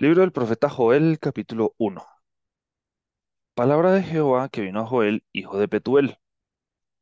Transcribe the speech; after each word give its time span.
Libro 0.00 0.20
del 0.20 0.30
profeta 0.30 0.68
Joel, 0.68 1.18
capítulo 1.18 1.74
uno. 1.76 2.06
Palabra 3.54 3.90
de 3.90 4.04
Jehová 4.04 4.48
que 4.48 4.60
vino 4.60 4.78
a 4.78 4.86
Joel, 4.86 5.24
hijo 5.32 5.58
de 5.58 5.66
Petuel. 5.66 6.18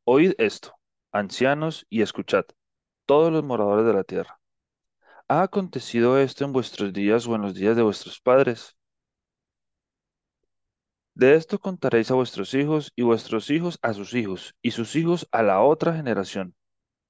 Oíd 0.03 0.33
esto, 0.39 0.73
ancianos, 1.11 1.85
y 1.91 2.01
escuchad, 2.01 2.45
todos 3.05 3.31
los 3.31 3.43
moradores 3.43 3.85
de 3.85 3.93
la 3.93 4.03
tierra. 4.03 4.39
¿Ha 5.27 5.43
acontecido 5.43 6.17
esto 6.17 6.43
en 6.43 6.53
vuestros 6.53 6.91
días 6.91 7.27
o 7.27 7.35
en 7.35 7.43
los 7.43 7.53
días 7.53 7.75
de 7.75 7.83
vuestros 7.83 8.19
padres? 8.19 8.75
De 11.13 11.35
esto 11.35 11.59
contaréis 11.59 12.09
a 12.09 12.15
vuestros 12.15 12.55
hijos, 12.55 12.93
y 12.95 13.03
vuestros 13.03 13.51
hijos 13.51 13.77
a 13.83 13.93
sus 13.93 14.15
hijos, 14.15 14.55
y 14.63 14.71
sus 14.71 14.95
hijos 14.95 15.27
a 15.31 15.43
la 15.43 15.61
otra 15.61 15.93
generación. 15.93 16.55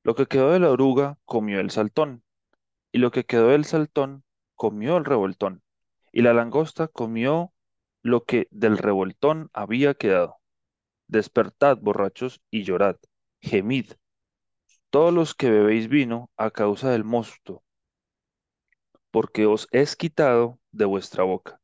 Lo 0.03 0.15
que 0.15 0.25
quedó 0.25 0.51
de 0.51 0.59
la 0.59 0.69
oruga 0.69 1.17
comió 1.23 1.61
el 1.61 1.71
saltón, 1.71 2.25
y 2.91 2.97
lo 2.97 3.09
que 3.11 3.25
quedó 3.25 3.47
del 3.51 3.63
saltón 3.63 4.25
comió 4.55 4.97
el 4.97 5.05
revoltón, 5.05 5.63
y 6.17 6.23
la 6.23 6.33
langosta 6.33 6.87
comió 6.87 7.53
lo 8.01 8.23
que 8.23 8.47
del 8.49 8.79
revoltón 8.79 9.51
había 9.53 9.93
quedado. 9.93 10.37
Despertad, 11.07 11.77
borrachos, 11.77 12.41
y 12.49 12.63
llorad, 12.63 12.95
gemid, 13.39 13.91
todos 14.89 15.13
los 15.13 15.35
que 15.35 15.51
bebéis 15.51 15.89
vino 15.89 16.31
a 16.35 16.49
causa 16.49 16.89
del 16.89 17.03
mosto, 17.03 17.61
porque 19.11 19.45
os 19.45 19.67
es 19.69 19.95
quitado 19.95 20.59
de 20.71 20.85
vuestra 20.85 21.23
boca. 21.23 21.61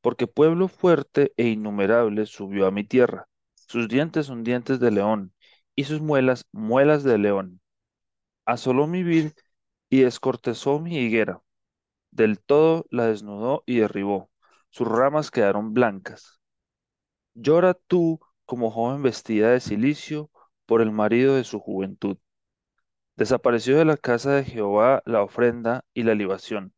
Porque 0.00 0.28
pueblo 0.28 0.68
fuerte 0.68 1.32
e 1.36 1.48
innumerable 1.48 2.26
subió 2.26 2.68
a 2.68 2.70
mi 2.70 2.84
tierra. 2.84 3.26
Sus 3.56 3.88
dientes 3.88 4.26
son 4.26 4.44
dientes 4.44 4.78
de 4.78 4.92
león, 4.92 5.34
y 5.74 5.82
sus 5.82 6.00
muelas 6.00 6.44
muelas 6.52 7.02
de 7.02 7.18
león. 7.18 7.60
Asoló 8.44 8.86
mi 8.86 9.02
vid 9.02 9.32
y 9.90 10.02
descortezó 10.02 10.78
mi 10.78 10.96
higuera. 10.96 11.42
Del 12.16 12.40
todo 12.40 12.86
la 12.88 13.08
desnudó 13.08 13.62
y 13.66 13.80
derribó. 13.80 14.30
Sus 14.70 14.88
ramas 14.88 15.30
quedaron 15.30 15.74
blancas. 15.74 16.40
Llora 17.34 17.74
tú 17.74 18.20
como 18.46 18.70
joven 18.70 19.02
vestida 19.02 19.50
de 19.50 19.60
cilicio 19.60 20.30
por 20.64 20.80
el 20.80 20.92
marido 20.92 21.34
de 21.34 21.44
su 21.44 21.60
juventud. 21.60 22.16
Desapareció 23.16 23.76
de 23.76 23.84
la 23.84 23.98
casa 23.98 24.30
de 24.30 24.44
Jehová 24.44 25.02
la 25.04 25.22
ofrenda 25.22 25.84
y 25.92 26.04
la 26.04 26.14
libación. 26.14 26.72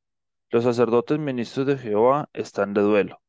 Los 0.50 0.64
sacerdotes 0.64 1.20
ministros 1.20 1.68
de 1.68 1.78
Jehová 1.78 2.28
están 2.32 2.74
de 2.74 2.80
duelo. 2.80 3.22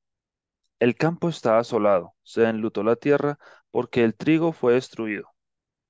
El 0.79 0.95
campo 0.95 1.29
está 1.29 1.59
asolado, 1.59 2.15
se 2.23 2.43
enlutó 2.43 2.81
la 2.81 2.95
tierra, 2.95 3.37
porque 3.69 4.03
el 4.03 4.15
trigo 4.15 4.51
fue 4.51 4.73
destruido. 4.73 5.29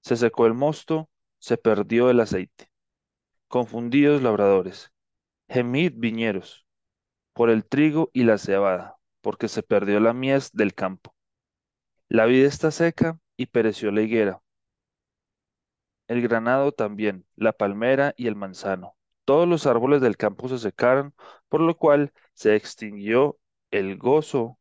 Se 0.02 0.17
secó 0.17 0.47
el 0.47 0.53
mosto, 0.53 1.09
se 1.38 1.56
perdió 1.56 2.09
el 2.09 2.20
aceite. 2.20 2.70
Confundidos 3.47 4.22
labradores, 4.22 4.92
gemid 5.50 5.94
viñeros, 5.95 6.66
por 7.33 7.50
el 7.50 7.66
trigo 7.66 8.11
y 8.14 8.23
la 8.23 8.38
cebada, 8.38 8.97
porque 9.22 9.47
se 9.47 9.64
perdió 9.64 10.00
la 10.00 10.14
mies 10.14 10.52
del 10.53 10.75
campo. 10.75 11.16
La 12.08 12.25
vid 12.25 12.45
está 12.45 12.72
seca 12.72 13.19
y 13.36 13.47
pereció 13.47 13.91
la 13.91 14.02
higuera. 14.02 14.41
El 16.08 16.22
granado 16.22 16.72
también, 16.72 17.25
la 17.36 17.52
palmera 17.52 18.14
y 18.17 18.28
el 18.28 18.36
manzano. 18.36 18.95
Todos 19.25 19.47
los 19.47 19.66
árboles 19.67 20.02
del 20.02 20.17
campo 20.17 20.50
se 20.50 20.59
secaron, 20.59 21.14
por 21.50 21.61
lo 21.61 21.78
cual 21.78 22.13
se 22.34 22.56
extinguió 22.56 23.39
el 23.72 23.97
gozo 23.97 24.59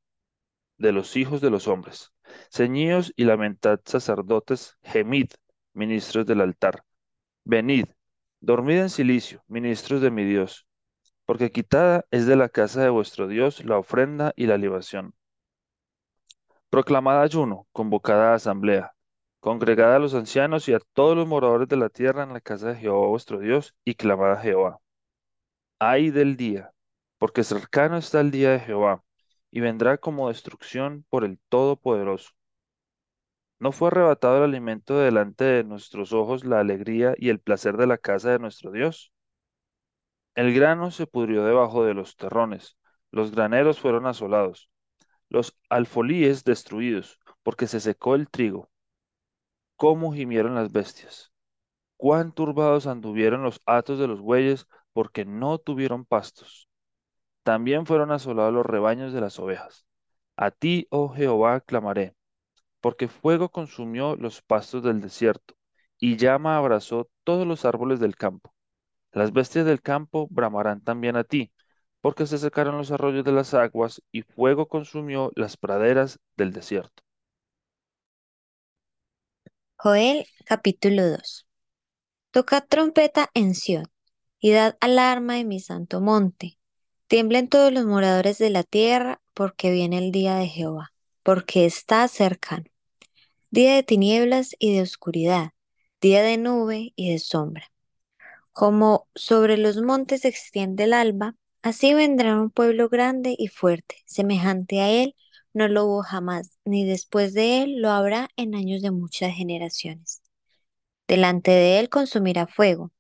de 0.78 0.92
los 0.92 1.16
hijos 1.16 1.40
de 1.40 1.50
los 1.50 1.68
hombres. 1.68 2.12
Ceñíos 2.50 3.12
y 3.16 3.24
lamentad 3.24 3.80
sacerdotes, 3.84 4.76
gemid, 4.82 5.30
ministros 5.72 6.26
del 6.26 6.40
altar. 6.42 6.84
Venid, 7.44 7.86
dormid 8.40 8.78
en 8.78 8.90
silicio, 8.90 9.42
ministros 9.48 10.02
de 10.02 10.10
mi 10.10 10.24
Dios, 10.24 10.67
porque 11.28 11.52
quitada 11.52 12.06
es 12.10 12.24
de 12.26 12.36
la 12.36 12.48
casa 12.48 12.80
de 12.82 12.88
vuestro 12.88 13.28
Dios 13.28 13.62
la 13.62 13.76
ofrenda 13.76 14.32
y 14.34 14.46
la 14.46 14.56
libación. 14.56 15.12
Proclamad 16.70 17.20
ayuno, 17.20 17.66
convocada 17.70 18.32
asamblea, 18.32 18.94
congregad 19.38 19.94
a 19.94 19.98
los 19.98 20.14
ancianos 20.14 20.66
y 20.70 20.72
a 20.72 20.80
todos 20.94 21.14
los 21.14 21.28
moradores 21.28 21.68
de 21.68 21.76
la 21.76 21.90
tierra 21.90 22.22
en 22.22 22.32
la 22.32 22.40
casa 22.40 22.68
de 22.68 22.76
Jehová 22.76 23.08
vuestro 23.08 23.40
Dios, 23.40 23.74
y 23.84 23.94
clamad 23.96 24.32
a 24.32 24.36
Jehová. 24.38 24.78
Ay 25.78 26.10
del 26.10 26.38
día, 26.38 26.72
porque 27.18 27.44
cercano 27.44 27.98
está 27.98 28.22
el 28.22 28.30
día 28.30 28.52
de 28.52 28.60
Jehová, 28.60 29.04
y 29.50 29.60
vendrá 29.60 29.98
como 29.98 30.28
destrucción 30.28 31.04
por 31.10 31.24
el 31.24 31.38
Todopoderoso. 31.50 32.30
¿No 33.58 33.72
fue 33.72 33.88
arrebatado 33.88 34.38
el 34.38 34.44
alimento 34.44 34.96
de 34.96 35.04
delante 35.04 35.44
de 35.44 35.64
nuestros 35.64 36.14
ojos, 36.14 36.46
la 36.46 36.60
alegría 36.60 37.14
y 37.18 37.28
el 37.28 37.38
placer 37.38 37.76
de 37.76 37.86
la 37.86 37.98
casa 37.98 38.30
de 38.30 38.38
nuestro 38.38 38.72
Dios? 38.72 39.12
El 40.34 40.54
grano 40.54 40.90
se 40.90 41.06
pudrió 41.06 41.44
debajo 41.44 41.84
de 41.84 41.92
los 41.94 42.16
terrones, 42.16 42.78
los 43.10 43.32
graneros 43.32 43.78
fueron 43.80 44.06
asolados, 44.06 44.70
los 45.28 45.58
alfolíes 45.68 46.44
destruidos, 46.44 47.20
porque 47.42 47.66
se 47.66 47.80
secó 47.80 48.14
el 48.14 48.30
trigo. 48.30 48.70
¿Cómo 49.76 50.12
gimieron 50.12 50.54
las 50.54 50.72
bestias? 50.72 51.32
Cuán 51.96 52.32
turbados 52.32 52.86
anduvieron 52.86 53.42
los 53.42 53.60
atos 53.66 53.98
de 53.98 54.08
los 54.08 54.20
bueyes, 54.20 54.66
porque 54.92 55.24
no 55.24 55.58
tuvieron 55.58 56.04
pastos. 56.04 56.68
También 57.42 57.86
fueron 57.86 58.12
asolados 58.12 58.54
los 58.54 58.66
rebaños 58.66 59.12
de 59.12 59.20
las 59.20 59.38
ovejas. 59.38 59.86
A 60.36 60.50
ti, 60.50 60.86
oh 60.90 61.08
Jehová, 61.10 61.60
clamaré, 61.60 62.14
porque 62.80 63.08
fuego 63.08 63.50
consumió 63.50 64.16
los 64.16 64.42
pastos 64.42 64.82
del 64.82 65.00
desierto, 65.00 65.54
y 65.98 66.16
llama 66.16 66.56
abrazó 66.56 67.10
todos 67.24 67.46
los 67.46 67.64
árboles 67.64 68.00
del 68.00 68.16
campo. 68.16 68.54
Las 69.18 69.32
bestias 69.32 69.66
del 69.66 69.82
campo 69.82 70.28
bramarán 70.30 70.80
también 70.80 71.16
a 71.16 71.24
ti, 71.24 71.50
porque 72.00 72.24
se 72.24 72.38
secaron 72.38 72.78
los 72.78 72.92
arroyos 72.92 73.24
de 73.24 73.32
las 73.32 73.52
aguas, 73.52 74.00
y 74.12 74.22
fuego 74.22 74.68
consumió 74.68 75.32
las 75.34 75.56
praderas 75.56 76.20
del 76.36 76.52
desierto. 76.52 77.02
Joel 79.74 80.24
capítulo 80.44 81.10
2 81.10 81.48
Tocad 82.30 82.62
trompeta 82.68 83.28
en 83.34 83.56
Sión, 83.56 83.90
y 84.38 84.52
dad 84.52 84.76
alarma 84.80 85.40
en 85.40 85.48
mi 85.48 85.58
santo 85.58 86.00
monte. 86.00 86.60
Tiemblen 87.08 87.48
todos 87.48 87.72
los 87.72 87.86
moradores 87.86 88.38
de 88.38 88.50
la 88.50 88.62
tierra, 88.62 89.20
porque 89.34 89.72
viene 89.72 89.98
el 89.98 90.12
día 90.12 90.36
de 90.36 90.46
Jehová, 90.46 90.92
porque 91.24 91.66
está 91.66 92.06
cercano. 92.06 92.66
Día 93.50 93.74
de 93.74 93.82
tinieblas 93.82 94.54
y 94.60 94.76
de 94.76 94.82
oscuridad, 94.82 95.50
día 96.00 96.22
de 96.22 96.38
nube 96.38 96.92
y 96.94 97.10
de 97.10 97.18
sombra. 97.18 97.68
Como 98.58 99.06
sobre 99.14 99.56
los 99.56 99.76
montes 99.80 100.22
se 100.22 100.28
extiende 100.28 100.82
el 100.82 100.92
alba, 100.92 101.36
así 101.62 101.94
vendrá 101.94 102.34
un 102.40 102.50
pueblo 102.50 102.88
grande 102.88 103.36
y 103.38 103.46
fuerte, 103.46 104.02
semejante 104.04 104.80
a 104.80 104.90
él, 104.90 105.14
no 105.52 105.68
lo 105.68 105.84
hubo 105.84 106.02
jamás, 106.02 106.58
ni 106.64 106.84
después 106.84 107.34
de 107.34 107.62
él 107.62 107.80
lo 107.80 107.90
habrá 107.90 108.30
en 108.34 108.56
años 108.56 108.82
de 108.82 108.90
muchas 108.90 109.32
generaciones. 109.32 110.22
Delante 111.06 111.52
de 111.52 111.78
él 111.80 111.88
consumirá 111.88 112.48
fuego, 112.48 112.92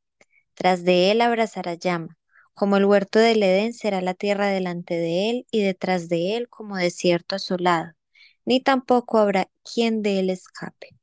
tras 0.54 0.84
de 0.84 1.10
él 1.10 1.22
abrazará 1.22 1.74
llama, 1.74 2.18
como 2.54 2.76
el 2.76 2.84
huerto 2.84 3.18
del 3.18 3.42
Edén 3.42 3.74
será 3.74 4.00
la 4.00 4.14
tierra 4.14 4.48
delante 4.48 4.94
de 4.94 5.30
él 5.30 5.46
y 5.50 5.62
detrás 5.62 6.08
de 6.08 6.36
él 6.36 6.48
como 6.48 6.76
desierto 6.76 7.34
asolado, 7.34 7.94
ni 8.44 8.60
tampoco 8.60 9.18
habrá 9.18 9.50
quien 9.64 10.02
de 10.02 10.20
él 10.20 10.30
escape. 10.30 10.97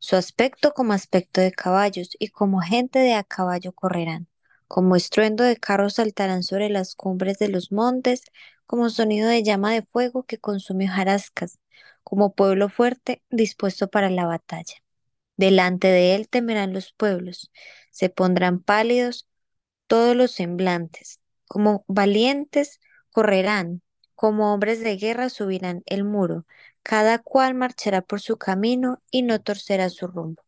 Su 0.00 0.16
aspecto 0.16 0.72
como 0.74 0.94
aspecto 0.94 1.40
de 1.42 1.52
caballos 1.52 2.10
y 2.18 2.28
como 2.28 2.60
gente 2.60 2.98
de 2.98 3.14
a 3.14 3.22
caballo 3.22 3.72
correrán, 3.72 4.28
como 4.66 4.96
estruendo 4.96 5.44
de 5.44 5.56
carros 5.58 5.94
saltarán 5.94 6.42
sobre 6.42 6.70
las 6.70 6.96
cumbres 6.96 7.38
de 7.38 7.48
los 7.48 7.70
montes, 7.70 8.24
como 8.66 8.90
sonido 8.90 9.28
de 9.28 9.42
llama 9.44 9.72
de 9.74 9.82
fuego 9.82 10.24
que 10.24 10.38
consume 10.38 10.86
hojarascas, 10.86 11.58
como 12.02 12.34
pueblo 12.34 12.68
fuerte 12.70 13.22
dispuesto 13.30 13.88
para 13.90 14.10
la 14.10 14.26
batalla. 14.26 14.76
Delante 15.36 15.88
de 15.88 16.14
él 16.14 16.28
temerán 16.30 16.72
los 16.72 16.92
pueblos, 16.92 17.52
se 17.90 18.08
pondrán 18.10 18.60
pálidos 18.60 19.28
todos 19.86 20.16
los 20.16 20.32
semblantes, 20.32 21.20
como 21.46 21.84
valientes 21.88 22.80
correrán, 23.12 23.82
como 24.14 24.54
hombres 24.54 24.80
de 24.80 24.96
guerra 24.96 25.30
subirán 25.30 25.82
el 25.86 26.04
muro, 26.04 26.46
cada 26.82 27.18
cual 27.18 27.54
marchará 27.54 28.02
por 28.02 28.20
su 28.20 28.36
camino 28.36 29.02
y 29.10 29.22
no 29.22 29.40
torcerá 29.40 29.90
su 29.90 30.06
rumbo. 30.06 30.42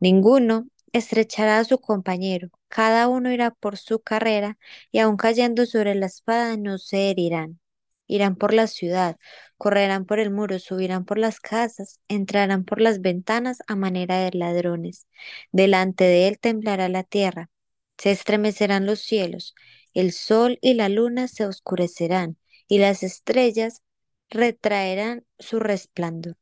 Ninguno 0.00 0.68
estrechará 0.92 1.58
a 1.58 1.64
su 1.64 1.78
compañero, 1.78 2.50
cada 2.68 3.08
uno 3.08 3.32
irá 3.32 3.50
por 3.50 3.76
su 3.76 4.00
carrera, 4.00 4.58
y 4.90 4.98
aun 5.00 5.16
cayendo 5.16 5.66
sobre 5.66 5.94
la 5.94 6.06
espada 6.06 6.56
no 6.56 6.78
se 6.78 7.10
herirán. 7.10 7.60
Irán 8.06 8.36
por 8.36 8.54
la 8.54 8.66
ciudad, 8.66 9.16
correrán 9.58 10.06
por 10.06 10.18
el 10.18 10.30
muro, 10.30 10.58
subirán 10.58 11.04
por 11.04 11.18
las 11.18 11.40
casas, 11.40 12.00
entrarán 12.08 12.64
por 12.64 12.80
las 12.80 13.00
ventanas 13.02 13.58
a 13.66 13.76
manera 13.76 14.18
de 14.18 14.30
ladrones. 14.32 15.06
Delante 15.52 16.04
de 16.04 16.28
él 16.28 16.38
temblará 16.38 16.88
la 16.88 17.04
tierra, 17.04 17.50
se 17.98 18.10
estremecerán 18.10 18.86
los 18.86 19.00
cielos, 19.00 19.54
el 19.92 20.12
sol 20.12 20.58
y 20.62 20.74
la 20.74 20.88
luna 20.88 21.28
se 21.28 21.44
oscurecerán, 21.44 22.38
y 22.66 22.78
las 22.78 23.02
estrellas 23.02 23.82
retraerán 24.30 25.24
su 25.38 25.58
resplandor. 25.60 26.36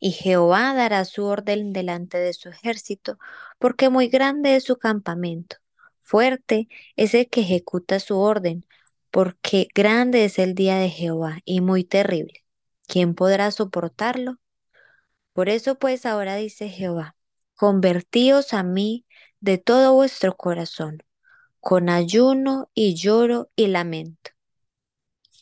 Y 0.00 0.12
Jehová 0.12 0.74
dará 0.74 1.04
su 1.04 1.24
orden 1.24 1.72
delante 1.72 2.18
de 2.18 2.32
su 2.34 2.48
ejército, 2.50 3.18
porque 3.58 3.88
muy 3.88 4.08
grande 4.08 4.56
es 4.56 4.64
su 4.64 4.76
campamento. 4.76 5.56
Fuerte 6.00 6.68
es 6.96 7.14
el 7.14 7.28
que 7.30 7.40
ejecuta 7.40 8.00
su 8.00 8.18
orden, 8.18 8.66
porque 9.10 9.68
grande 9.74 10.24
es 10.24 10.38
el 10.38 10.54
día 10.54 10.76
de 10.76 10.90
Jehová 10.90 11.38
y 11.44 11.60
muy 11.60 11.84
terrible. 11.84 12.44
¿Quién 12.86 13.14
podrá 13.14 13.50
soportarlo? 13.50 14.38
Por 15.32 15.48
eso 15.48 15.76
pues 15.78 16.06
ahora 16.06 16.36
dice 16.36 16.68
Jehová, 16.68 17.16
convertíos 17.54 18.52
a 18.52 18.62
mí 18.62 19.06
de 19.40 19.58
todo 19.58 19.94
vuestro 19.94 20.36
corazón, 20.36 21.02
con 21.60 21.88
ayuno 21.88 22.70
y 22.74 22.94
lloro 22.94 23.50
y 23.56 23.68
lamento. 23.68 24.33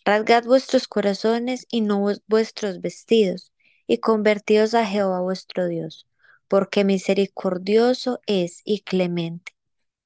Rasgad 0.05 0.45
vuestros 0.45 0.89
corazones 0.89 1.67
y 1.71 1.81
no 1.81 2.05
vuestros 2.27 2.81
vestidos, 2.81 3.53
y 3.87 3.99
convertíos 3.99 4.75
a 4.75 4.85
Jehová 4.85 5.21
vuestro 5.21 5.69
Dios, 5.69 6.09
porque 6.49 6.85
misericordioso 6.85 8.21
es 8.27 8.63
y 8.65 8.81
clemente, 8.81 9.53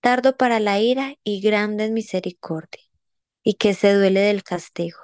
tardo 0.00 0.36
para 0.36 0.60
la 0.60 0.80
ira 0.80 1.14
y 1.24 1.40
grande 1.40 1.84
en 1.84 1.94
misericordia, 1.94 2.82
y 3.42 3.54
que 3.54 3.72
se 3.72 3.94
duele 3.94 4.20
del 4.20 4.42
castigo. 4.42 4.98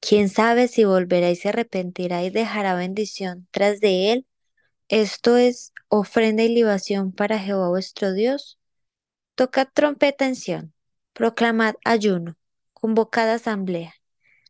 Quién 0.00 0.28
sabe 0.28 0.68
si 0.68 0.84
volverá 0.84 1.30
y 1.30 1.36
se 1.36 1.48
arrepentirá 1.48 2.22
y 2.22 2.28
dejará 2.28 2.74
bendición 2.74 3.48
tras 3.50 3.80
de 3.80 4.12
él. 4.12 4.26
Esto 4.88 5.38
es 5.38 5.72
ofrenda 5.88 6.42
y 6.42 6.48
libación 6.48 7.12
para 7.12 7.38
Jehová 7.38 7.68
vuestro 7.68 8.12
Dios. 8.12 8.58
Tocad 9.36 9.68
trompeta 9.72 10.26
en 10.26 10.74
proclamad 11.14 11.76
ayuno, 11.84 12.36
convocad 12.74 13.30
asamblea 13.30 13.94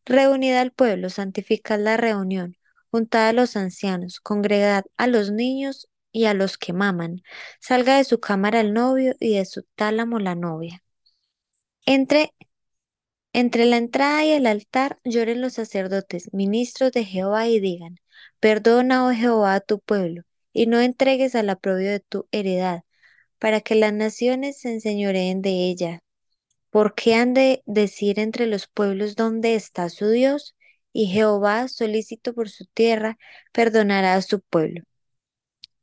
Reunid 0.04 0.54
al 0.54 0.72
pueblo, 0.72 1.10
santificad 1.10 1.78
la 1.80 1.96
reunión, 1.96 2.56
juntad 2.90 3.28
a 3.28 3.32
los 3.32 3.56
ancianos, 3.56 4.20
congregad 4.20 4.84
a 4.96 5.06
los 5.06 5.30
niños 5.30 5.88
y 6.12 6.26
a 6.26 6.34
los 6.34 6.58
que 6.58 6.72
maman. 6.72 7.22
Salga 7.60 7.96
de 7.98 8.04
su 8.04 8.20
cámara 8.20 8.60
el 8.60 8.72
novio 8.74 9.14
y 9.20 9.36
de 9.36 9.44
su 9.44 9.62
tálamo 9.76 10.18
la 10.18 10.34
novia. 10.34 10.82
Entre, 11.86 12.32
entre 13.32 13.66
la 13.66 13.76
entrada 13.76 14.24
y 14.24 14.30
el 14.32 14.46
altar 14.46 14.98
lloren 15.04 15.40
los 15.40 15.54
sacerdotes, 15.54 16.32
ministros 16.32 16.92
de 16.92 17.04
Jehová, 17.04 17.46
y 17.48 17.60
digan, 17.60 17.98
Perdona, 18.40 19.06
oh 19.06 19.12
Jehová, 19.12 19.54
a 19.56 19.60
tu 19.60 19.80
pueblo, 19.80 20.22
y 20.52 20.66
no 20.66 20.80
entregues 20.80 21.34
al 21.34 21.50
aprobio 21.50 21.90
de 21.90 22.00
tu 22.00 22.28
heredad, 22.32 22.82
para 23.38 23.60
que 23.60 23.74
las 23.76 23.92
naciones 23.94 24.60
se 24.60 24.72
enseñoreen 24.74 25.42
de 25.42 25.50
ella. 25.70 26.01
¿Por 26.72 26.94
qué 26.94 27.16
han 27.16 27.34
de 27.34 27.62
decir 27.66 28.18
entre 28.18 28.46
los 28.46 28.66
pueblos 28.66 29.14
dónde 29.14 29.54
está 29.56 29.90
su 29.90 30.08
Dios? 30.08 30.56
Y 30.94 31.08
Jehová, 31.08 31.68
solícito 31.68 32.32
por 32.32 32.48
su 32.48 32.64
tierra, 32.64 33.18
perdonará 33.52 34.14
a 34.14 34.22
su 34.22 34.40
pueblo. 34.40 34.82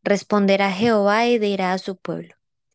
Responderá 0.01 0.71
Jehová 0.71 1.27
y 1.27 1.38
dirá 1.38 1.74
a 1.74 1.77
su 1.77 1.95
pueblo, 1.95 2.33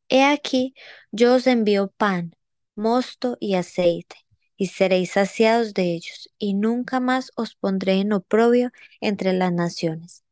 He 0.08 0.22
aquí, 0.22 0.74
yo 1.10 1.34
os 1.34 1.48
envío 1.48 1.88
pan, 1.88 2.36
mosto 2.76 3.36
y 3.40 3.56
aceite, 3.56 4.14
y 4.56 4.68
seréis 4.68 5.10
saciados 5.10 5.74
de 5.74 5.94
ellos, 5.94 6.32
y 6.38 6.54
nunca 6.54 7.00
más 7.00 7.32
os 7.34 7.56
pondré 7.56 7.94
en 7.94 8.12
oprobio 8.12 8.70
entre 9.00 9.32
las 9.32 9.52
naciones. 9.52 10.22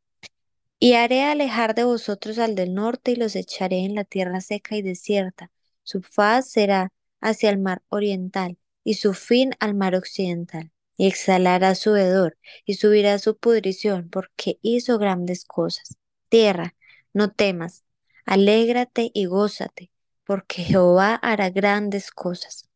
Y 0.79 0.93
haré 0.93 1.25
alejar 1.25 1.75
de 1.75 1.83
vosotros 1.83 2.39
al 2.39 2.55
del 2.55 2.75
norte, 2.75 3.11
y 3.11 3.17
los 3.17 3.35
echaré 3.35 3.81
en 3.81 3.97
la 3.97 4.05
tierra 4.05 4.41
seca 4.41 4.77
y 4.77 4.83
desierta. 4.83 5.51
Su 5.83 6.01
faz 6.01 6.49
será 6.49 6.93
hacia 7.23 7.51
el 7.51 7.59
mar 7.59 7.83
oriental 7.89 8.59
y 8.85 8.95
su 8.95 9.15
fin 9.15 9.53
al 9.61 9.75
mar 9.75 9.95
occidental. 9.95 10.73
Y 10.97 11.07
exhalará 11.07 11.75
su 11.75 11.97
hedor 11.97 12.37
y 12.67 12.75
subirá 12.75 13.19
su 13.19 13.37
pudrición 13.39 14.11
porque 14.11 14.59
hizo 14.63 14.99
grandes 14.99 15.45
cosas. 15.45 15.97
Tierra, 16.29 16.75
no 17.15 17.33
temas, 17.33 17.85
alégrate 18.27 19.11
y 19.15 19.27
gózate, 19.27 19.91
porque 20.25 20.63
Jehová 20.63 21.15
hará 21.15 21.51
grandes 21.51 22.11
cosas. 22.11 22.69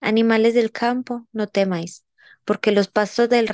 Animales 0.00 0.54
del 0.54 0.72
campo, 0.72 1.26
no 1.32 1.46
temáis, 1.48 2.04
porque 2.44 2.72
los 2.72 2.88
pastos 2.88 3.28
del, 3.28 3.48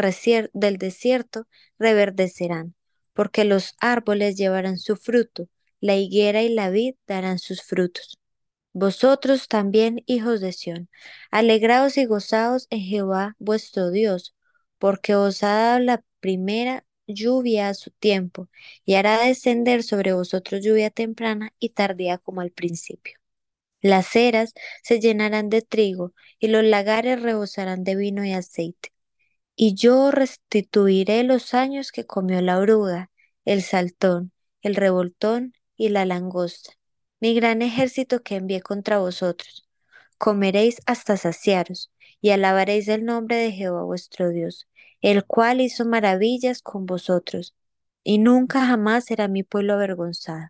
del 0.52 0.76
desierto 0.78 1.46
reverdecerán, 1.78 2.74
porque 3.12 3.44
los 3.44 3.76
árboles 3.80 4.36
llevarán 4.36 4.78
su 4.78 4.96
fruto, 4.96 5.48
la 5.80 5.96
higuera 5.96 6.42
y 6.42 6.50
la 6.50 6.70
vid 6.70 6.96
darán 7.06 7.38
sus 7.38 7.62
frutos. 7.62 8.19
Vosotros 8.72 9.48
también, 9.48 10.02
hijos 10.06 10.40
de 10.40 10.52
Sión, 10.52 10.88
alegraos 11.30 11.96
y 11.96 12.04
gozaos 12.04 12.66
en 12.70 12.80
Jehová 12.80 13.36
vuestro 13.38 13.90
Dios, 13.90 14.36
porque 14.78 15.14
os 15.16 15.42
ha 15.42 15.54
dado 15.54 15.80
la 15.80 16.04
primera 16.20 16.84
lluvia 17.06 17.68
a 17.68 17.74
su 17.74 17.90
tiempo, 17.90 18.48
y 18.84 18.94
hará 18.94 19.24
descender 19.24 19.82
sobre 19.82 20.12
vosotros 20.12 20.62
lluvia 20.62 20.90
temprana 20.90 21.52
y 21.58 21.70
tardía 21.70 22.18
como 22.18 22.42
al 22.42 22.52
principio. 22.52 23.18
Las 23.82 24.16
eras 24.16 24.54
se 24.82 25.00
llenarán 25.00 25.50
de 25.50 25.62
trigo, 25.62 26.14
y 26.38 26.48
los 26.48 26.64
lagares 26.64 27.22
rebosarán 27.22 27.84
de 27.84 27.96
vino 27.96 28.24
y 28.24 28.32
aceite. 28.32 28.90
Y 29.56 29.74
yo 29.74 30.10
restituiré 30.12 31.24
los 31.24 31.54
años 31.54 31.92
que 31.92 32.06
comió 32.06 32.40
la 32.42 32.58
oruga, 32.58 33.10
el 33.44 33.62
saltón, 33.62 34.32
el 34.62 34.76
revoltón 34.76 35.54
y 35.76 35.90
la 35.90 36.04
langosta 36.06 36.79
mi 37.20 37.34
gran 37.34 37.62
ejército 37.62 38.22
que 38.22 38.36
envié 38.36 38.62
contra 38.62 38.98
vosotros. 38.98 39.68
Comeréis 40.18 40.80
hasta 40.86 41.16
saciaros, 41.16 41.90
y 42.20 42.30
alabaréis 42.30 42.88
el 42.88 43.04
nombre 43.04 43.36
de 43.36 43.52
Jehová 43.52 43.82
vuestro 43.84 44.30
Dios, 44.30 44.68
el 45.00 45.24
cual 45.24 45.60
hizo 45.60 45.84
maravillas 45.84 46.62
con 46.62 46.86
vosotros, 46.86 47.54
y 48.02 48.18
nunca 48.18 48.66
jamás 48.66 49.06
será 49.06 49.28
mi 49.28 49.42
pueblo 49.42 49.74
avergonzado. 49.74 50.48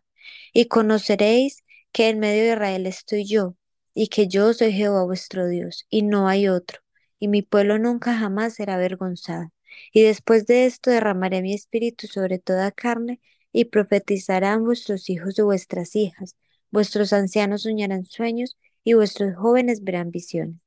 Y 0.53 0.67
conoceréis 0.67 1.65
que 1.93 2.09
en 2.09 2.19
medio 2.19 2.45
de 2.45 2.53
Israel 2.53 2.87
estoy 2.87 3.25
yo, 3.25 3.57
y 3.95 4.09
que 4.09 4.29
yo 4.29 4.53
soy 4.55 4.73
Jehová 4.73 5.05
vuestro 5.05 5.49
Dios, 5.49 5.87
y 5.91 6.03
no 6.03 6.29
hay 6.29 6.49
otro, 6.49 6.81
y 7.19 7.29
mi 7.29 7.43
pueblo 7.43 7.79
nunca 7.79 8.17
jamás 8.17 8.55
será 8.55 8.75
avergonzado. 8.75 9.51
Y 9.93 10.03
después 10.03 10.47
de 10.47 10.67
esto 10.67 10.91
derramaré 10.91 11.43
mi 11.43 11.55
espíritu 11.55 12.07
sobre 12.07 12.39
toda 12.39 12.71
carne, 12.73 13.21
y 13.53 13.67
profetizarán 13.67 14.65
vuestros 14.65 15.11
hijos 15.11 15.39
y 15.39 15.43
vuestras 15.43 15.97
hijas, 15.97 16.37
Vuestros 16.71 17.13
ancianos 17.13 17.63
soñarán 17.63 18.05
sueños 18.05 18.57
y 18.85 18.95
vuestros 18.95 19.37
jóvenes 19.37 19.83
verán 19.83 20.11
visiones. 20.11 20.61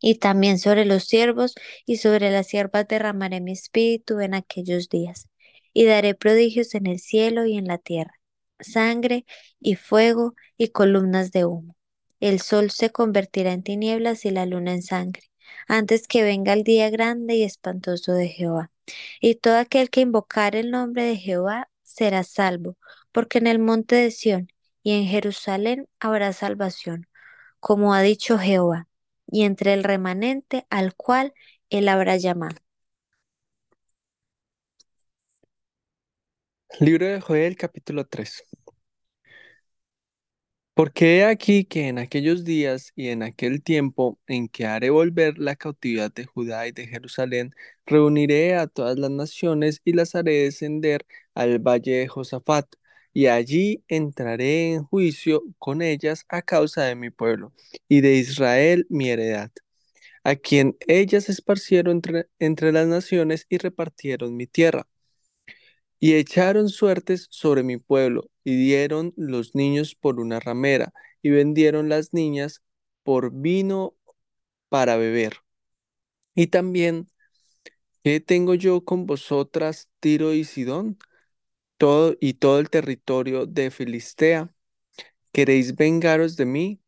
Y 0.00 0.16
también 0.16 0.58
sobre 0.58 0.84
los 0.84 1.04
siervos 1.04 1.54
y 1.86 1.96
sobre 1.98 2.30
las 2.30 2.48
siervas 2.48 2.86
derramaré 2.88 3.40
mi 3.40 3.52
espíritu 3.52 4.20
en 4.20 4.34
aquellos 4.34 4.88
días, 4.88 5.28
y 5.72 5.84
daré 5.84 6.14
prodigios 6.14 6.74
en 6.74 6.86
el 6.86 6.98
cielo 6.98 7.46
y 7.46 7.56
en 7.56 7.66
la 7.66 7.78
tierra, 7.78 8.14
sangre 8.60 9.24
y 9.60 9.74
fuego 9.76 10.34
y 10.56 10.68
columnas 10.68 11.32
de 11.32 11.44
humo. 11.44 11.76
El 12.20 12.40
sol 12.40 12.70
se 12.70 12.90
convertirá 12.90 13.52
en 13.52 13.62
tinieblas 13.62 14.24
y 14.24 14.30
la 14.30 14.46
luna 14.46 14.72
en 14.72 14.82
sangre, 14.82 15.22
antes 15.68 16.08
que 16.08 16.22
venga 16.22 16.52
el 16.52 16.64
día 16.64 16.90
grande 16.90 17.36
y 17.36 17.42
espantoso 17.42 18.12
de 18.12 18.28
Jehová. 18.28 18.70
Y 19.20 19.34
todo 19.36 19.56
aquel 19.58 19.90
que 19.90 20.00
invocar 20.00 20.56
el 20.56 20.70
nombre 20.70 21.04
de 21.04 21.16
Jehová 21.16 21.68
será 21.82 22.22
salvo, 22.24 22.76
porque 23.12 23.38
en 23.38 23.46
el 23.46 23.58
monte 23.58 23.96
de 23.96 24.10
Sión 24.10 24.48
y 24.86 24.92
en 24.92 25.04
Jerusalén 25.04 25.88
habrá 25.98 26.32
salvación, 26.32 27.08
como 27.58 27.92
ha 27.92 28.02
dicho 28.02 28.38
Jehová, 28.38 28.86
y 29.26 29.42
entre 29.42 29.72
el 29.74 29.82
remanente 29.82 30.64
al 30.70 30.94
cual 30.94 31.34
él 31.70 31.88
habrá 31.88 32.16
llamado. 32.18 32.54
Libro 36.78 37.04
de 37.08 37.20
Joel, 37.20 37.56
capítulo 37.56 38.06
3. 38.06 38.44
Porque 40.74 41.18
he 41.18 41.24
aquí 41.24 41.64
que 41.64 41.88
en 41.88 41.98
aquellos 41.98 42.44
días 42.44 42.92
y 42.94 43.08
en 43.08 43.24
aquel 43.24 43.64
tiempo 43.64 44.20
en 44.28 44.46
que 44.48 44.66
haré 44.66 44.90
volver 44.90 45.36
la 45.38 45.56
cautividad 45.56 46.12
de 46.12 46.26
Judá 46.26 46.68
y 46.68 46.70
de 46.70 46.86
Jerusalén, 46.86 47.52
reuniré 47.86 48.54
a 48.54 48.68
todas 48.68 48.96
las 49.00 49.10
naciones 49.10 49.80
y 49.84 49.94
las 49.94 50.14
haré 50.14 50.44
descender 50.44 51.04
al 51.34 51.58
valle 51.58 51.96
de 51.96 52.06
Josafat, 52.06 52.66
y 53.16 53.28
allí 53.28 53.82
entraré 53.88 54.74
en 54.74 54.84
juicio 54.84 55.42
con 55.58 55.80
ellas 55.80 56.26
a 56.28 56.42
causa 56.42 56.84
de 56.84 56.96
mi 56.96 57.08
pueblo 57.08 57.54
y 57.88 58.02
de 58.02 58.16
Israel 58.16 58.86
mi 58.90 59.08
heredad, 59.08 59.50
a 60.24 60.36
quien 60.36 60.76
ellas 60.86 61.30
esparcieron 61.30 61.96
entre, 61.96 62.28
entre 62.38 62.72
las 62.72 62.86
naciones 62.88 63.46
y 63.48 63.58
repartieron 63.58 64.36
mi 64.36 64.46
tierra. 64.46 64.86
Y 65.98 66.14
echaron 66.14 66.68
suertes 66.68 67.26
sobre 67.30 67.62
mi 67.62 67.78
pueblo, 67.78 68.30
y 68.44 68.56
dieron 68.56 69.14
los 69.16 69.54
niños 69.54 69.94
por 69.94 70.20
una 70.20 70.40
ramera, 70.40 70.92
y 71.22 71.30
vendieron 71.30 71.88
las 71.88 72.12
niñas 72.12 72.62
por 73.02 73.32
vino 73.32 73.96
para 74.68 74.96
beber. 74.96 75.38
Y 76.34 76.48
también, 76.48 77.08
¿qué 78.04 78.20
tengo 78.20 78.54
yo 78.54 78.84
con 78.84 79.06
vosotras, 79.06 79.90
Tiro 80.00 80.34
y 80.34 80.44
Sidón? 80.44 80.98
Todo 81.78 82.16
y 82.20 82.34
todo 82.34 82.58
el 82.60 82.70
territorio 82.70 83.46
de 83.46 83.70
Filistea. 83.70 84.52
¿Queréis 85.32 85.76
vengaros 85.76 86.36
de 86.36 86.46
mí? 86.46 86.80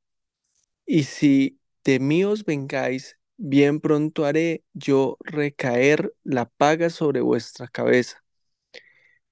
Y 0.86 1.04
si 1.04 1.60
de 1.84 2.00
mí 2.00 2.24
os 2.24 2.44
vengáis, 2.44 3.18
bien 3.36 3.80
pronto 3.80 4.24
haré 4.24 4.64
yo 4.74 5.16
recaer 5.20 6.14
la 6.24 6.46
paga 6.48 6.90
sobre 6.90 7.20
vuestra 7.20 7.68
cabeza. 7.68 8.24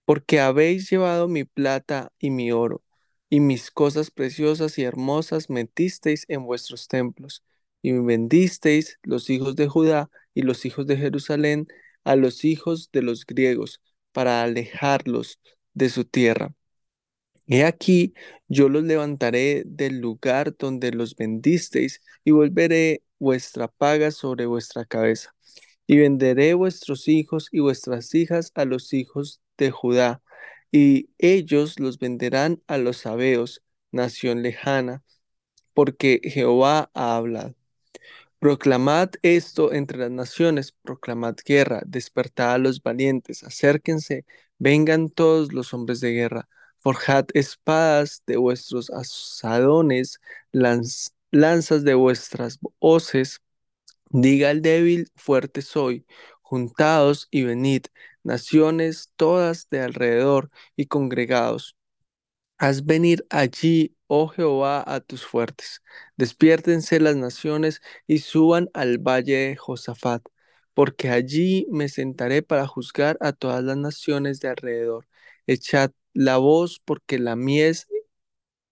Porque 0.05 0.41
habéis 0.41 0.89
llevado 0.91 1.29
mi 1.29 1.45
plata 1.45 2.13
y 2.19 2.31
mi 2.31 2.53
oro, 2.53 2.83
y 3.29 3.41
mis 3.41 3.71
cosas 3.71 4.11
preciosas 4.11 4.79
y 4.79 4.85
hermosas 4.85 5.51
metisteis 5.51 6.25
en 6.29 6.45
vuestros 6.45 6.89
templos, 6.89 7.43
y 7.83 7.93
vendisteis 7.93 8.99
los 9.03 9.31
hijos 9.31 9.57
de 9.57 9.69
Judá 9.69 10.11
y 10.35 10.43
los 10.43 10.65
hijos 10.65 10.87
de 10.87 10.97
Jerusalén 10.97 11.67
a 12.05 12.17
los 12.17 12.45
hijos 12.45 12.91
de 12.93 13.03
los 13.03 13.27
griegos, 13.27 13.81
para 14.17 14.43
alejarlos 14.43 15.39
de 15.75 15.91
su 15.91 16.07
tierra. 16.07 16.55
He 17.47 17.65
aquí, 17.65 18.15
yo 18.49 18.71
los 18.71 18.83
levantaré 18.83 19.63
del 19.67 20.01
lugar 20.01 20.57
donde 20.57 20.91
los 20.91 21.15
vendisteis 21.17 22.01
y 22.25 22.31
volveré 22.31 23.03
vuestra 23.19 23.69
paga 23.69 24.11
sobre 24.13 24.47
vuestra 24.47 24.87
cabeza. 24.87 25.35
Y 25.87 25.99
venderé 25.99 26.55
vuestros 26.55 27.09
hijos 27.09 27.49
y 27.53 27.61
vuestras 27.61 28.15
hijas 28.15 28.53
a 28.55 28.65
los 28.65 28.95
hijos 28.95 29.43
de 29.59 29.71
Judá, 29.71 30.23
y 30.73 31.11
ellos 31.19 31.79
los 31.79 31.99
venderán 31.99 32.63
a 32.69 32.79
los 32.79 32.99
sabeos, 32.99 33.63
nación 33.93 34.43
lejana, 34.43 35.05
porque 35.75 36.21
Jehová 36.25 36.91
ha 36.95 37.17
hablado. 37.17 37.55
Proclamad 38.47 39.11
esto 39.23 39.73
entre 39.73 39.99
las 39.99 40.11
naciones, 40.13 40.71
proclamad 40.71 41.35
guerra, 41.45 41.83
despertad 41.85 42.53
a 42.55 42.59
los 42.59 42.81
valientes, 42.81 43.43
acérquense, 43.43 44.25
vengan 44.59 45.09
todos 45.11 45.53
los 45.53 45.75
hombres 45.75 45.99
de 46.01 46.13
guerra, 46.13 46.49
forjad 46.79 47.27
espadas 47.35 48.23
de 48.25 48.37
vuestros 48.37 48.91
asadones, 48.91 50.21
lanzas 50.53 51.83
de 51.85 51.95
vuestras 51.95 52.61
hoces, 52.79 53.41
diga 54.11 54.51
el 54.53 54.63
débil, 54.63 55.11
fuerte 55.17 55.63
soy, 55.63 56.07
juntaos 56.43 57.29
y 57.31 57.45
venid, 57.45 57.87
naciones 58.25 59.13
todas 59.17 59.69
de 59.71 59.81
alrededor 59.83 60.51
y 60.77 60.87
congregados. 60.87 61.76
Haz 62.59 62.85
venir 62.87 63.27
allí, 63.31 63.97
oh 64.07 64.29
Jehová, 64.29 64.83
a 64.87 65.01
tus 65.01 65.25
fuertes. 65.27 65.83
Despiértense 66.17 67.01
las 67.01 67.17
naciones 67.17 67.83
y 68.07 68.19
suban 68.21 68.71
al 68.75 68.99
valle 68.99 69.37
de 69.49 69.57
Josafat, 69.57 70.23
porque 70.75 71.11
allí 71.11 71.67
me 71.71 71.89
sentaré 71.89 72.43
para 72.43 72.67
juzgar 72.67 73.19
a 73.21 73.33
todas 73.33 73.63
las 73.65 73.77
naciones 73.77 74.41
de 74.41 74.49
alrededor. 74.49 75.07
Echad 75.47 75.91
la 76.15 76.39
voz, 76.39 76.81
porque 76.85 77.19
la 77.19 77.37
mies 77.37 77.89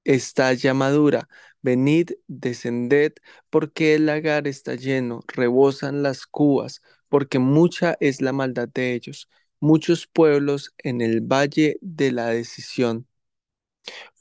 está 0.05 0.53
ya 0.55 0.75
madura. 0.75 1.29
Venid, 1.63 2.13
descended, 2.27 3.15
porque 3.51 3.95
el 3.95 4.07
lagar 4.07 4.47
está 4.49 4.75
lleno, 4.77 5.23
rebosan 5.29 6.03
las 6.03 6.27
cubas, 6.27 6.83
porque 7.09 7.39
mucha 7.39 7.97
es 8.01 8.21
la 8.23 8.33
maldad 8.33 8.69
de 8.69 8.95
ellos. 8.95 9.29
Muchos 9.61 10.07
pueblos 10.07 10.75
en 10.79 11.01
el 11.01 11.21
valle 11.23 11.79
de 11.81 12.13
la 12.13 12.27
decisión 12.29 13.07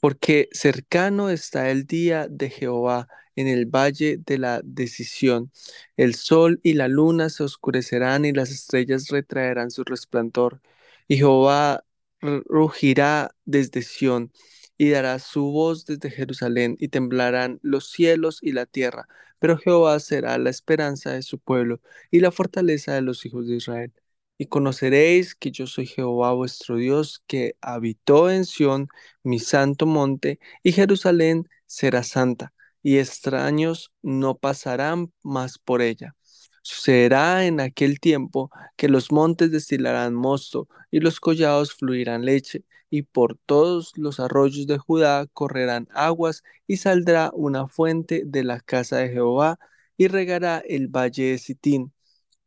porque 0.00 0.48
cercano 0.52 1.30
está 1.30 1.70
el 1.70 1.86
día 1.86 2.26
de 2.28 2.50
Jehová 2.50 3.08
en 3.36 3.48
el 3.48 3.66
valle 3.66 4.18
de 4.18 4.38
la 4.38 4.60
decisión. 4.64 5.50
El 5.96 6.14
sol 6.14 6.60
y 6.62 6.74
la 6.74 6.88
luna 6.88 7.30
se 7.30 7.42
oscurecerán 7.44 8.24
y 8.24 8.32
las 8.32 8.50
estrellas 8.50 9.08
retraerán 9.08 9.70
su 9.70 9.84
resplandor. 9.84 10.60
Y 11.08 11.16
Jehová 11.18 11.84
rugirá 12.20 13.34
desde 13.44 13.82
Sión 13.82 14.32
y 14.78 14.90
dará 14.90 15.18
su 15.18 15.50
voz 15.52 15.86
desde 15.86 16.10
Jerusalén 16.10 16.76
y 16.78 16.88
temblarán 16.88 17.58
los 17.62 17.90
cielos 17.90 18.38
y 18.42 18.52
la 18.52 18.66
tierra. 18.66 19.08
Pero 19.38 19.58
Jehová 19.58 20.00
será 20.00 20.38
la 20.38 20.50
esperanza 20.50 21.12
de 21.12 21.22
su 21.22 21.38
pueblo 21.38 21.80
y 22.10 22.20
la 22.20 22.30
fortaleza 22.30 22.94
de 22.94 23.02
los 23.02 23.24
hijos 23.26 23.46
de 23.46 23.56
Israel. 23.56 23.92
Y 24.36 24.46
conoceréis 24.46 25.34
que 25.34 25.50
yo 25.52 25.66
soy 25.66 25.86
Jehová 25.86 26.32
vuestro 26.32 26.76
Dios, 26.76 27.22
que 27.26 27.56
habitó 27.60 28.30
en 28.30 28.44
Sión, 28.44 28.88
mi 29.22 29.38
santo 29.38 29.86
monte, 29.86 30.40
y 30.62 30.72
Jerusalén 30.72 31.48
será 31.66 32.02
santa, 32.02 32.52
y 32.82 32.98
extraños 32.98 33.92
no 34.02 34.36
pasarán 34.36 35.12
más 35.22 35.58
por 35.58 35.82
ella. 35.82 36.16
Sucederá 36.62 37.46
en 37.46 37.60
aquel 37.60 38.00
tiempo 38.00 38.50
que 38.76 38.88
los 38.88 39.12
montes 39.12 39.52
destilarán 39.52 40.14
mosto, 40.14 40.68
y 40.90 41.00
los 41.00 41.20
collados 41.20 41.72
fluirán 41.74 42.24
leche, 42.24 42.64
y 42.90 43.02
por 43.02 43.36
todos 43.46 43.92
los 43.96 44.20
arroyos 44.20 44.66
de 44.66 44.78
Judá 44.78 45.26
correrán 45.32 45.88
aguas, 45.92 46.42
y 46.66 46.78
saldrá 46.78 47.30
una 47.34 47.68
fuente 47.68 48.22
de 48.26 48.44
la 48.44 48.60
casa 48.60 48.98
de 48.98 49.10
Jehová, 49.10 49.58
y 49.96 50.08
regará 50.08 50.58
el 50.58 50.88
valle 50.88 51.30
de 51.32 51.38
Sitín 51.38 51.93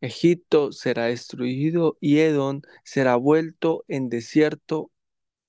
Egipto 0.02 0.72
será 0.72 1.06
destruido 1.06 1.98
y 2.02 2.20
Edom 2.20 2.62
será 2.84 3.16
vuelto 3.16 3.84
en 3.88 4.10
desierto 4.10 4.92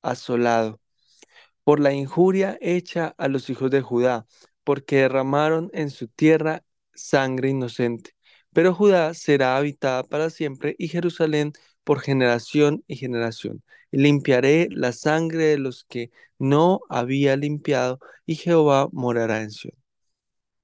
asolado 0.02 0.80
por 1.64 1.80
la 1.80 1.92
injuria 1.92 2.58
hecha 2.62 3.14
a 3.18 3.28
los 3.28 3.50
hijos 3.50 3.70
de 3.70 3.82
Judá, 3.82 4.26
porque 4.64 4.96
derramaron 4.98 5.70
en 5.74 5.90
su 5.90 6.08
tierra 6.08 6.64
sangre 6.94 7.50
inocente. 7.50 8.12
Pero 8.54 8.74
Judá 8.74 9.14
será 9.14 9.56
habitada 9.56 10.02
para 10.04 10.30
siempre 10.30 10.74
y 10.78 10.88
Jerusalén 10.88 11.52
por 11.84 12.00
generación 12.00 12.84
y 12.86 12.96
generación. 12.96 13.62
Limpiaré 13.90 14.68
la 14.70 14.92
sangre 14.92 15.44
de 15.46 15.58
los 15.58 15.84
que 15.84 16.10
no 16.38 16.80
había 16.88 17.36
limpiado 17.36 18.00
y 18.26 18.36
Jehová 18.36 18.88
morará 18.92 19.42
en 19.42 19.50
Sion. 19.50 19.77